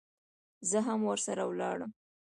[0.69, 1.91] زه هم ورسره ولاړم.